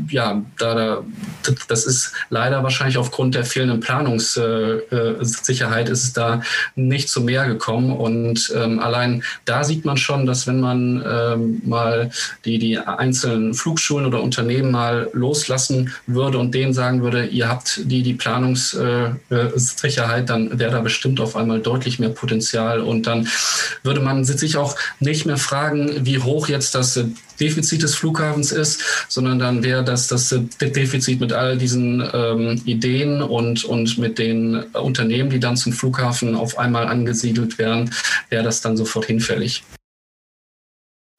[0.09, 1.03] ja, da, da,
[1.67, 6.41] das ist leider wahrscheinlich aufgrund der fehlenden Planungssicherheit äh, ist es da
[6.75, 7.91] nicht zu mehr gekommen.
[7.91, 12.09] Und ähm, allein da sieht man schon, dass wenn man ähm, mal
[12.45, 17.81] die die einzelnen Flugschulen oder Unternehmen mal loslassen würde und denen sagen würde, ihr habt
[17.85, 23.27] die, die Planungssicherheit, dann wäre da bestimmt auf einmal deutlich mehr Potenzial und dann
[23.83, 26.99] würde man sich auch nicht mehr fragen, wie hoch jetzt das
[27.39, 33.21] Defizit des Flughafens ist, sondern dann wäre das das Defizit mit all diesen ähm, Ideen
[33.21, 37.93] und, und mit den Unternehmen, die dann zum Flughafen auf einmal angesiedelt werden,
[38.29, 39.63] wäre das dann sofort hinfällig.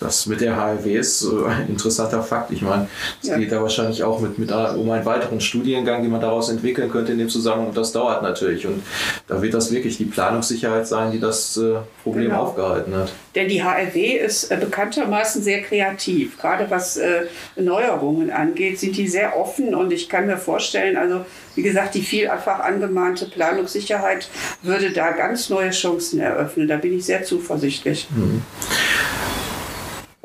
[0.00, 2.52] Das mit der HLW ist ein interessanter Fakt.
[2.52, 2.86] Ich meine,
[3.20, 3.36] es ja.
[3.36, 7.10] geht da wahrscheinlich auch mit, mit um einen weiteren Studiengang, den man daraus entwickeln könnte
[7.10, 7.70] in dem Zusammenhang.
[7.70, 8.64] Und das dauert natürlich.
[8.64, 8.84] Und
[9.26, 12.42] da wird das wirklich die Planungssicherheit sein, die das äh, Problem genau.
[12.42, 13.12] aufgehalten hat.
[13.34, 16.38] Denn die HLW ist äh, bekanntermaßen sehr kreativ.
[16.38, 17.22] Gerade was äh,
[17.56, 19.74] Neuerungen angeht, sind die sehr offen.
[19.74, 21.24] Und ich kann mir vorstellen, also
[21.56, 24.30] wie gesagt, die vielfach angemahnte Planungssicherheit
[24.62, 26.68] würde da ganz neue Chancen eröffnen.
[26.68, 28.06] Da bin ich sehr zuversichtlich.
[28.14, 28.42] Mhm.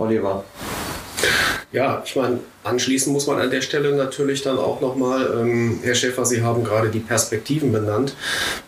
[0.04, 0.44] Oliver.
[1.72, 5.96] Ja, ich meine, Anschließend muss man an der Stelle natürlich dann auch nochmal, ähm, Herr
[5.96, 8.16] Schäfer, Sie haben gerade die Perspektiven benannt.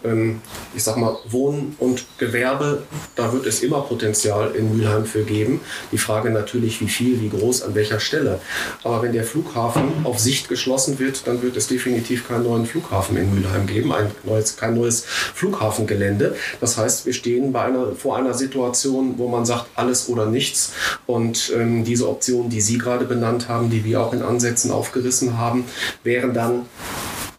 [0.03, 0.41] Ähm,
[0.75, 2.84] ich sag mal, Wohnen und Gewerbe,
[3.15, 5.62] da wird es immer Potenzial in Mülheim für geben.
[5.93, 8.41] Die Frage natürlich, wie viel, wie groß, an welcher Stelle.
[8.84, 13.15] Aber wenn der Flughafen auf Sicht geschlossen wird, dann wird es definitiv keinen neuen Flughafen
[13.15, 16.36] in Mülheim geben, ein neues, kein neues Flughafengelände.
[16.60, 20.73] Das heißt, wir stehen bei einer, vor einer Situation, wo man sagt, alles oder nichts.
[21.05, 25.38] Und ähm, diese Option, die Sie gerade benannt haben, die wir auch in Ansätzen aufgerissen
[25.38, 25.65] haben,
[26.04, 26.65] wären dann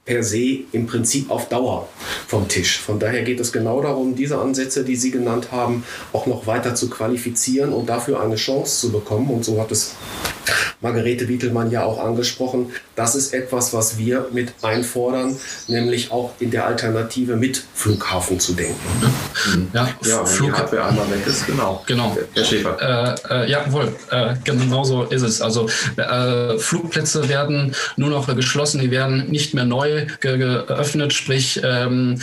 [0.07, 1.89] per se im Prinzip auf Dauer
[2.29, 2.79] vom Tisch.
[2.79, 6.77] Von daher geht es genau darum, diese Ansätze, die Sie genannt haben, auch noch weiter
[6.77, 9.29] zu qualifizieren und dafür eine Chance zu bekommen.
[9.31, 9.97] Und so hat es
[10.81, 12.71] Margarete Wietelmann ja auch angesprochen.
[12.97, 15.37] Das ist etwas, was wir mit einfordern,
[15.69, 18.75] nämlich auch in der Alternative mit Flughafen zu denken.
[19.75, 21.85] Ja, ja Flughardware einmal weg ist, genau.
[21.87, 22.17] Genau.
[22.35, 23.19] Herr Schäfer.
[23.31, 25.43] Äh, äh, jawohl, äh, genau so ist es.
[25.43, 31.61] Also äh, Flugplätze werden nur noch geschlossen, die werden nicht mehr neu ge geöffnet, sprich
[31.63, 32.21] ähm,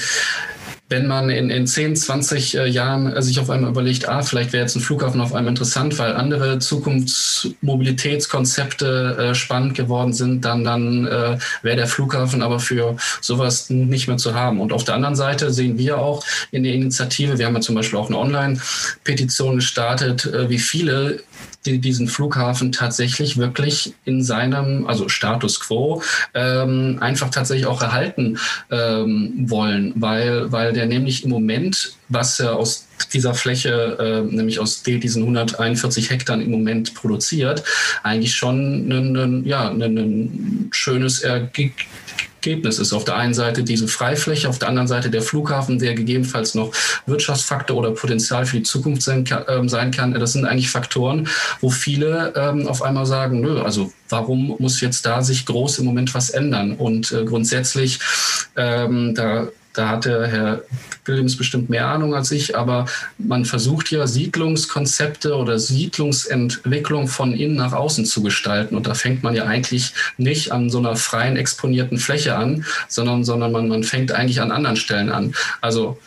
[0.93, 4.61] wenn man in, in 10, 20 äh, Jahren sich auf einmal überlegt, ah, vielleicht wäre
[4.61, 11.07] jetzt ein Flughafen auf einmal interessant, weil andere Zukunftsmobilitätskonzepte äh, spannend geworden sind, dann, dann
[11.07, 14.61] äh, wäre der Flughafen aber für sowas nicht mehr zu haben.
[14.61, 17.73] Und auf der anderen Seite sehen wir auch in der Initiative, wir haben ja zum
[17.73, 21.23] Beispiel auch eine Online-Petition gestartet, äh, wie viele
[21.65, 26.01] die diesen Flughafen tatsächlich wirklich in seinem, also Status quo,
[26.33, 28.37] ähm, einfach tatsächlich auch erhalten
[28.71, 34.59] ähm, wollen, weil, weil der nämlich im Moment, was er aus dieser Fläche, äh, nämlich
[34.59, 37.63] aus diesen 141 Hektar im Moment produziert,
[38.03, 41.87] eigentlich schon ein, ein ja, ein, ein schönes Ergebnis
[42.45, 42.93] Ergebnis ist.
[42.93, 46.71] Auf der einen Seite diese Freifläche, auf der anderen Seite der Flughafen, der gegebenenfalls noch
[47.05, 49.25] Wirtschaftsfaktor oder Potenzial für die Zukunft sein.
[49.47, 50.13] Ähm, sein kann.
[50.13, 51.27] Das sind eigentlich Faktoren,
[51.61, 55.85] wo viele ähm, auf einmal sagen, nö, also warum muss jetzt da sich groß im
[55.85, 56.73] Moment was ändern?
[56.73, 57.99] Und äh, grundsätzlich,
[58.55, 60.61] ähm, da da hat der Herr
[61.05, 62.85] Williams bestimmt mehr Ahnung als ich, aber
[63.17, 68.75] man versucht ja Siedlungskonzepte oder Siedlungsentwicklung von innen nach außen zu gestalten.
[68.75, 73.23] Und da fängt man ja eigentlich nicht an so einer freien exponierten Fläche an, sondern,
[73.23, 75.33] sondern man, man fängt eigentlich an anderen Stellen an.
[75.61, 75.97] Also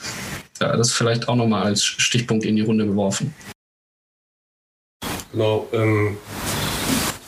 [0.60, 3.34] ja, das vielleicht auch nochmal als Stichpunkt in die Runde geworfen.
[5.32, 5.68] Genau.
[5.72, 6.16] Ähm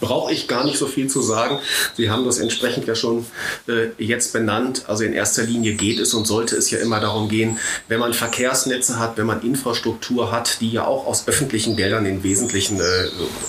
[0.09, 1.59] brauche ich gar nicht so viel zu sagen.
[1.97, 3.27] Sie haben das entsprechend ja schon
[3.68, 4.85] äh, jetzt benannt.
[4.87, 8.14] Also in erster Linie geht es und sollte es ja immer darum gehen, wenn man
[8.14, 12.85] Verkehrsnetze hat, wenn man Infrastruktur hat, die ja auch aus öffentlichen Geldern im Wesentlichen äh,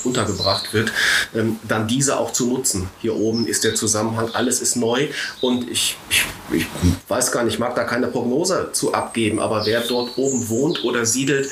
[0.04, 0.92] untergebracht wird,
[1.34, 2.90] ähm, dann diese auch zu nutzen.
[3.02, 5.08] Hier oben ist der Zusammenhang, alles ist neu
[5.40, 6.66] und ich, ich, ich
[7.08, 10.84] weiß gar nicht, ich mag da keine Prognose zu abgeben, aber wer dort oben wohnt
[10.84, 11.50] oder siedelt,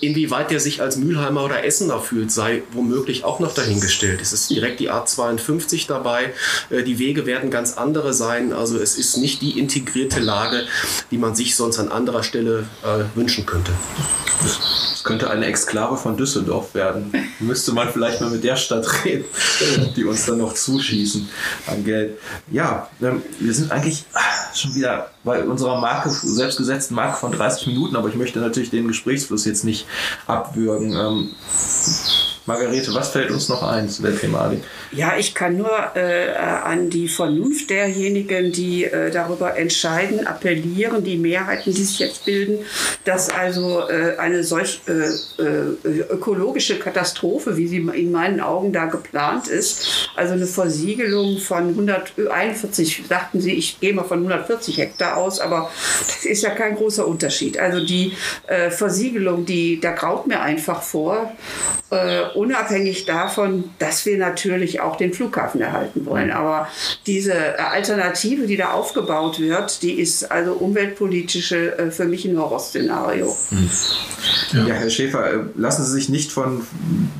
[0.00, 4.20] inwieweit der sich als Mülheimer oder Essener fühlt, sei womöglich auch noch dahingestellt dargestellt.
[4.22, 6.32] Es ist direkt die A52 dabei.
[6.70, 8.52] Äh, die Wege werden ganz andere sein.
[8.52, 10.64] Also es ist nicht die integrierte Lage,
[11.10, 13.72] die man sich sonst an anderer Stelle äh, wünschen könnte.
[14.44, 17.12] Es könnte eine Exklave von Düsseldorf werden.
[17.38, 19.24] Müsste man vielleicht mal mit der Stadt reden,
[19.96, 21.28] die uns dann noch zuschießen
[21.66, 22.18] an Geld.
[22.50, 24.04] Ja, ähm, wir sind eigentlich
[24.54, 28.88] schon wieder bei unserer Marke, selbstgesetzten Marke von 30 Minuten, aber ich möchte natürlich den
[28.88, 29.86] Gesprächsfluss jetzt nicht
[30.26, 30.94] abwürgen.
[32.46, 34.62] Margarete, was fällt uns noch ein zu der Thematik?
[34.92, 41.16] Ja, ich kann nur äh, an die Vernunft derjenigen, die äh, darüber entscheiden, appellieren, die
[41.16, 42.58] Mehrheiten, die sich jetzt bilden,
[43.04, 48.86] dass also äh, eine solch äh, äh, ökologische Katastrophe, wie sie in meinen Augen da
[48.86, 55.16] geplant ist, also eine Versiegelung von 141, sagten sie, ich gehe mal von 140 Hektar
[55.16, 55.70] aus, aber
[56.06, 57.58] das ist ja kein großer Unterschied.
[57.58, 58.12] Also die
[58.48, 61.32] äh, Versiegelung, die, da graut mir einfach vor
[62.34, 66.30] unabhängig davon, dass wir natürlich auch den Flughafen erhalten wollen.
[66.30, 66.68] Aber
[67.06, 73.34] diese Alternative, die da aufgebaut wird, die ist also umweltpolitische äh, für mich ein Horrorszenario.
[73.50, 73.70] Hm.
[74.52, 74.66] Ja.
[74.66, 76.66] ja, Herr Schäfer, äh, lassen Sie sich nicht von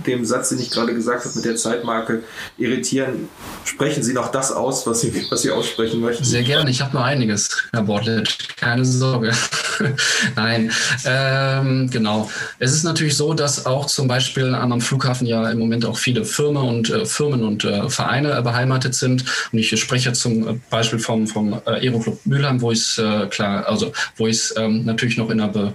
[0.06, 2.22] dem Satz, den ich gerade gesagt habe, mit der Zeitmarke
[2.58, 3.28] irritieren.
[3.64, 6.24] Sprechen Sie noch das aus, was Sie, was Sie aussprechen möchten.
[6.24, 6.70] Sehr gerne.
[6.70, 8.56] Ich habe nur einiges, Herr Bortlet.
[8.56, 9.32] Keine Sorge.
[10.36, 10.70] Nein,
[11.04, 12.30] ähm, genau.
[12.58, 16.24] Es ist natürlich so, dass auch zum Beispiel am Flughafen ja im Moment auch viele
[16.24, 19.24] Firmen und äh, Firmen und äh, Vereine beheimatet sind.
[19.52, 23.66] Und ich spreche zum Beispiel vom, vom äh, Aeroclub Mülheim, wo ich es äh, klar,
[23.66, 25.74] also wo ich es ähm, natürlich noch in einer Be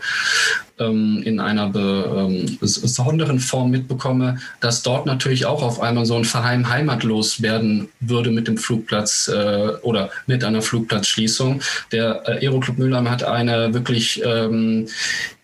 [0.80, 6.26] ähm, in einer besonderen ähm, Form mitbekomme, dass dort natürlich auch auf einmal so ein
[6.26, 11.62] Verein heimatlos werden würde mit dem Flugplatz äh, oder mit einer Flugplatzschließung.
[11.92, 14.88] Der äh, Aeroclub Mülheim hat eine wirklich ähm,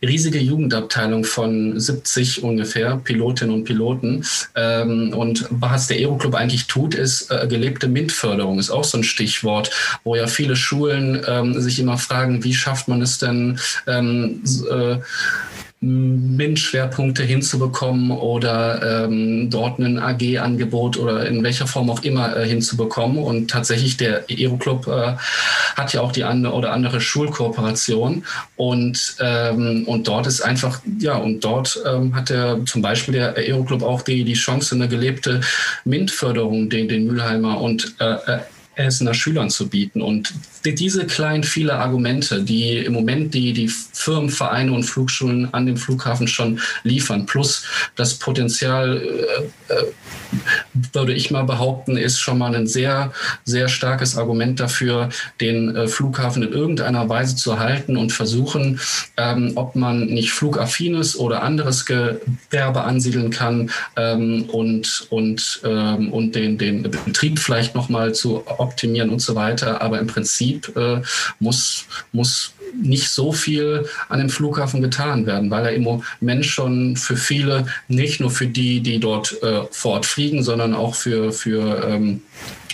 [0.05, 4.25] riesige Jugendabteilung von 70 ungefähr Pilotinnen und Piloten.
[4.55, 9.03] Ähm, und was der Aeroclub eigentlich tut, ist äh, gelebte MINT-Förderung, ist auch so ein
[9.03, 9.71] Stichwort,
[10.03, 14.97] wo ja viele Schulen ähm, sich immer fragen, wie schafft man es denn, ähm, äh,
[15.85, 23.17] MINT-Schwerpunkte hinzubekommen oder ähm, dort ein AG-Angebot oder in welcher Form auch immer äh, hinzubekommen.
[23.19, 25.15] Und tatsächlich der Aero-Club äh,
[25.75, 28.23] hat ja auch die eine oder andere Schulkooperation
[28.55, 33.35] und, ähm, und dort ist einfach, ja, und dort ähm, hat der zum Beispiel der
[33.35, 35.41] Aero-Club auch die, die Chance, eine gelebte
[35.83, 38.39] MINT-Förderung den, den Mülheimer und äh, äh
[38.75, 40.01] Essener Schülern zu bieten.
[40.01, 40.33] Und
[40.65, 45.77] diese kleinen, viele Argumente, die im Moment die, die Firmen, Vereine und Flugschulen an dem
[45.77, 49.85] Flughafen schon liefern, plus das Potenzial, äh, äh,
[50.93, 55.09] würde ich mal behaupten, ist schon mal ein sehr, sehr starkes Argument dafür,
[55.39, 58.79] den äh, Flughafen in irgendeiner Weise zu erhalten und versuchen,
[59.17, 66.35] ähm, ob man nicht flugaffines oder anderes Gewerbe ansiedeln kann ähm, und, und, ähm, und
[66.35, 69.81] den, den Betrieb vielleicht nochmal zu optimieren und so weiter.
[69.81, 71.01] Aber im Prinzip äh,
[71.39, 76.97] muss, muss nicht so viel an dem Flughafen getan werden, weil er im Moment schon
[76.97, 81.31] für viele, nicht nur für die, die dort äh, vor Ort fliegen, sondern auch für,
[81.31, 82.21] für, ähm,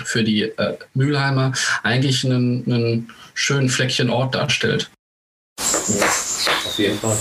[0.03, 4.89] für die äh, Mülheimer eigentlich einen, einen schönen Fleckchen Ort darstellt.
[5.59, 6.05] Ja,
[6.65, 7.17] auf jeden Fall.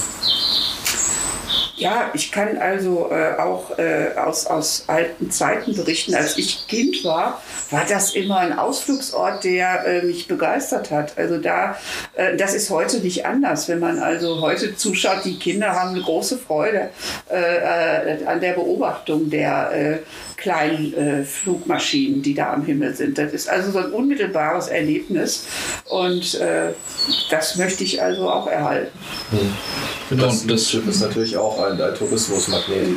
[1.81, 6.15] Ja, ich kann also äh, auch äh, aus, aus alten Zeiten berichten.
[6.15, 7.41] Als ich Kind war,
[7.71, 11.17] war das immer ein Ausflugsort, der äh, mich begeistert hat.
[11.17, 11.79] Also da,
[12.17, 13.67] äh, das ist heute nicht anders.
[13.67, 16.91] Wenn man also heute zuschaut, die Kinder haben eine große Freude
[17.31, 20.01] äh, äh, an der Beobachtung der
[20.37, 23.17] kleinen äh, Flugmaschinen, die da am Himmel sind.
[23.17, 25.47] Das ist also so ein unmittelbares Erlebnis
[25.89, 26.73] und äh,
[27.31, 28.99] das möchte ich also auch erhalten.
[29.31, 29.53] Hm.
[30.11, 32.89] Genau, das, das Schiff ist natürlich auch ein, ein Tourismusmagnet.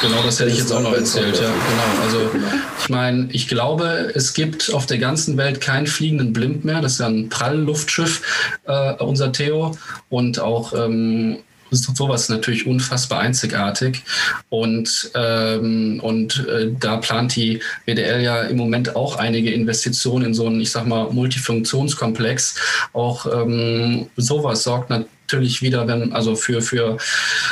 [0.00, 1.36] Genau, das hätte ich jetzt auch noch erzählt.
[1.36, 2.02] Ja, genau.
[2.02, 2.30] Also
[2.78, 6.80] ich meine, ich glaube, es gibt auf der ganzen Welt keinen fliegenden Blimp mehr.
[6.80, 9.76] Das ist ja ein Prallluftschiff, äh, unser Theo.
[10.08, 11.38] Und auch ähm,
[11.70, 14.02] sowas natürlich unfassbar einzigartig.
[14.48, 20.34] Und, ähm, und äh, da plant die WDL ja im Moment auch einige Investitionen in
[20.34, 22.56] so einen, ich sag mal, Multifunktionskomplex.
[22.92, 26.96] Auch ähm, sowas sorgt natürlich wieder, wenn, also für, für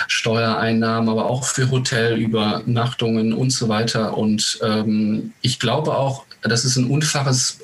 [0.08, 4.16] Steuereinnahmen, aber auch für Hotelübernachtungen und so weiter.
[4.16, 7.58] Und ähm, ich glaube auch, das ist ein, unfaches,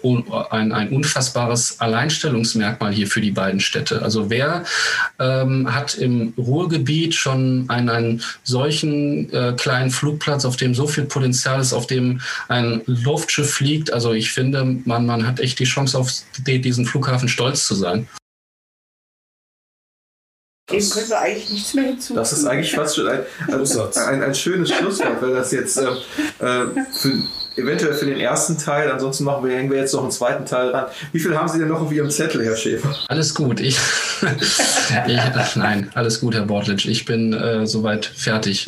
[0.51, 4.03] ein, ein unfassbares Alleinstellungsmerkmal hier für die beiden Städte.
[4.03, 4.65] Also wer
[5.19, 11.05] ähm, hat im Ruhrgebiet schon einen, einen solchen äh, kleinen Flugplatz, auf dem so viel
[11.05, 13.93] Potenzial ist, auf dem ein Luftschiff fliegt?
[13.93, 16.11] Also ich finde, man, man hat echt die Chance, auf
[16.47, 18.09] diesen Flughafen stolz zu sein.
[20.71, 22.17] Dem können wir eigentlich nichts mehr hinzufügen.
[22.17, 25.85] Das ist eigentlich fast schon ein, ein, ein, ein schönes Schlusswort, weil das jetzt äh,
[26.41, 27.23] äh für
[27.57, 28.91] eventuell für den ersten Teil.
[28.91, 30.87] Ansonsten machen wir, hängen wir jetzt noch einen zweiten Teil ran.
[31.13, 32.95] Wie viel haben Sie denn noch auf Ihrem Zettel, Herr Schäfer?
[33.09, 33.61] Alles gut.
[33.61, 33.79] Ich,
[35.07, 36.87] ich nein, alles gut, Herr Bortlic.
[36.87, 38.67] Ich bin äh, soweit fertig.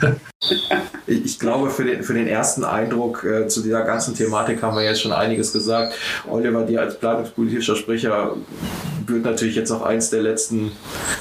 [1.06, 4.84] ich, glaube, für den, für den ersten Eindruck äh, zu dieser ganzen Thematik haben wir
[4.84, 5.94] jetzt schon einiges gesagt.
[6.28, 8.36] Oliver, dir als planungspolitischer Sprecher
[9.06, 10.72] wird natürlich jetzt noch eins der letzten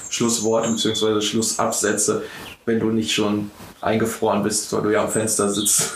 [0.10, 1.22] Schlussworte bzw.
[1.22, 2.24] Schlussabsätze,
[2.66, 3.52] wenn du nicht schon
[3.82, 5.94] eingefroren bist, weil du ja am Fenster sitzt.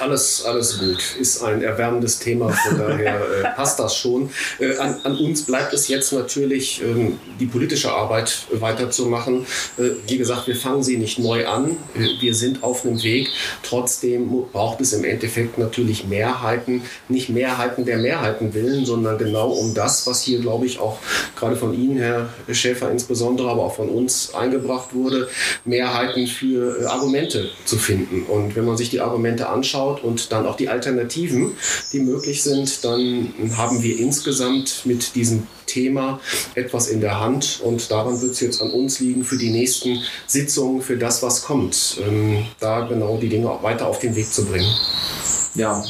[0.00, 1.02] Alles, alles gut.
[1.18, 4.30] Ist ein erwärmendes Thema, von daher äh, passt das schon.
[4.58, 9.46] Äh, an, an, uns bleibt es jetzt natürlich, ähm, die politische Arbeit weiterzumachen.
[9.78, 11.76] Äh, wie gesagt, wir fangen sie nicht neu an.
[11.94, 13.28] Äh, wir sind auf einem Weg.
[13.62, 16.82] Trotzdem braucht es im Endeffekt natürlich Mehrheiten.
[17.08, 20.98] Nicht Mehrheiten der Mehrheiten willen, sondern genau um das, was hier, glaube ich, auch
[21.36, 25.28] gerade von Ihnen, Herr Schäfer insbesondere, aber auch von uns eingebracht wurde,
[25.64, 28.24] Mehrheiten für äh, Argumente zu finden.
[28.24, 31.52] Und wenn man sich die Argumente anschaut und dann auch die Alternativen,
[31.92, 36.20] die möglich sind, dann haben wir insgesamt mit diesem Thema
[36.54, 40.02] etwas in der Hand und daran wird es jetzt an uns liegen für die nächsten
[40.26, 44.32] Sitzungen, für das, was kommt, ähm, da genau die Dinge auch weiter auf den Weg
[44.32, 44.72] zu bringen.
[45.54, 45.84] Ja,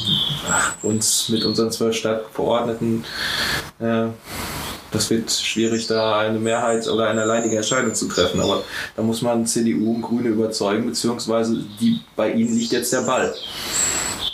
[0.81, 3.05] uns mit unseren zwölf Stadtverordneten
[3.79, 4.07] äh,
[4.93, 8.39] das wird schwierig, da eine Mehrheit oder eine alleinige Entscheidung zu treffen.
[8.39, 8.63] Aber
[8.95, 13.33] da muss man CDU und Grüne überzeugen, beziehungsweise die, bei ihnen liegt jetzt der Ball.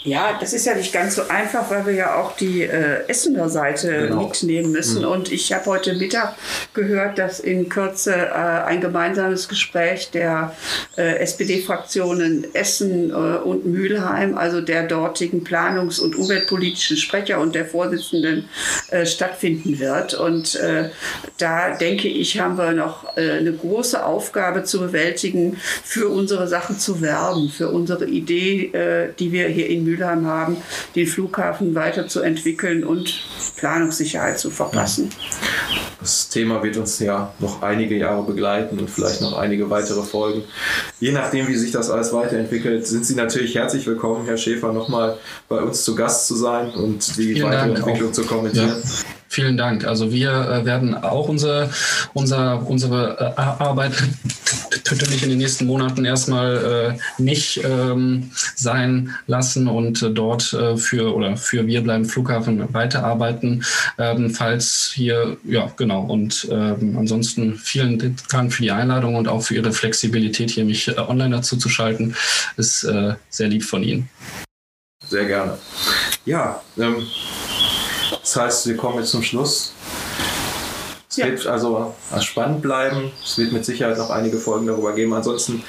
[0.04, 3.50] Ja, das ist ja nicht ganz so einfach, weil wir ja auch die äh, Essener
[3.50, 4.28] Seite genau.
[4.28, 5.02] mitnehmen müssen.
[5.02, 5.10] Mhm.
[5.10, 6.36] Und ich habe heute Mittag
[6.74, 10.56] gehört, dass in Kürze äh, ein gemeinsames Gespräch der
[10.98, 17.66] äh, SPD-Fraktionen Essen äh, und Mülheim, also der dortigen planungs- und umweltpolitischen Sprecher und der
[17.66, 18.48] Vorsitzenden,
[18.92, 20.14] äh, stattfinden wird.
[20.14, 20.92] Und äh,
[21.38, 27.02] da denke ich, haben wir noch eine große Aufgabe zu bewältigen, für unsere Sachen zu
[27.02, 30.58] werben, für unsere Idee, die wir hier in Mülheim haben,
[30.96, 33.22] den Flughafen weiterzuentwickeln und
[33.58, 35.10] Planungssicherheit zu verpassen.
[36.00, 40.44] Das Thema wird uns ja noch einige Jahre begleiten und vielleicht noch einige weitere Folgen.
[41.00, 45.18] Je nachdem, wie sich das alles weiterentwickelt, sind Sie natürlich herzlich willkommen, Herr Schäfer, nochmal
[45.50, 48.14] bei uns zu Gast zu sein und die Vielen weitere Dank Entwicklung auch.
[48.14, 48.82] zu kommentieren.
[48.82, 49.19] Ja.
[49.32, 49.86] Vielen Dank.
[49.86, 51.70] Also wir äh, werden auch unsere,
[52.14, 53.94] unser, unsere äh, Arbeit
[54.90, 60.78] natürlich in den nächsten Monaten erstmal äh, nicht ähm, sein lassen und äh, dort äh,
[60.78, 63.64] für oder für wir bleiben Flughafen weiterarbeiten,
[64.00, 66.02] ähm, falls hier, ja genau.
[66.06, 70.88] Und ähm, ansonsten vielen Dank für die Einladung und auch für Ihre Flexibilität, hier mich
[70.88, 72.16] äh, online dazu zu schalten.
[72.58, 72.80] Ist
[73.30, 74.10] sehr lieb von Ihnen.
[75.08, 75.58] Sehr gerne.
[76.26, 77.08] Ja, ähm,
[78.30, 79.74] das heißt, wir kommen jetzt zum Schluss.
[81.10, 81.26] Es ja.
[81.26, 83.12] wird also spannend bleiben.
[83.24, 85.14] Es wird mit Sicherheit noch einige Folgen darüber geben.
[85.14, 85.64] Ansonsten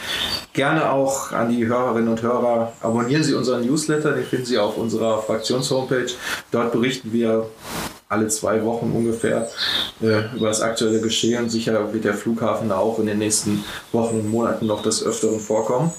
[0.52, 4.76] gerne auch an die Hörerinnen und Hörer, abonnieren Sie unseren Newsletter, den finden Sie auf
[4.76, 6.12] unserer Fraktionshomepage.
[6.50, 7.46] Dort berichten wir
[8.10, 9.48] alle zwei Wochen ungefähr
[10.02, 11.48] äh, über das aktuelle Geschehen.
[11.48, 15.92] Sicher wird der Flughafen auch in den nächsten Wochen und Monaten noch des Öfteren vorkommen.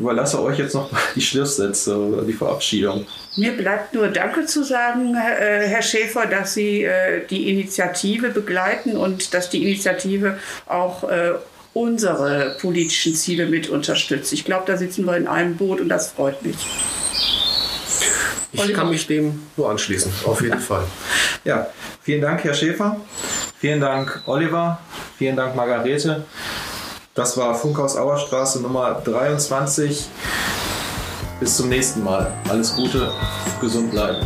[0.00, 3.04] Ich überlasse euch jetzt noch die Schlusssätze oder die Verabschiedung.
[3.36, 8.96] Mir bleibt nur Danke zu sagen, äh, Herr Schäfer, dass Sie äh, die Initiative begleiten
[8.96, 11.32] und dass die Initiative auch äh,
[11.74, 14.32] unsere politischen Ziele mit unterstützt.
[14.32, 16.56] Ich glaube, da sitzen wir in einem Boot und das freut mich.
[18.52, 20.84] Ich kann mich dem nur anschließen, auf jeden Fall.
[21.44, 21.66] Ja,
[22.00, 22.96] vielen Dank, Herr Schäfer.
[23.58, 24.80] Vielen Dank, Oliver.
[25.18, 26.24] Vielen Dank, Margarete.
[27.14, 30.06] Das war Funkhaus Auerstraße Nummer 23.
[31.40, 32.32] Bis zum nächsten Mal.
[32.48, 33.10] Alles Gute,
[33.60, 34.24] gesund bleiben.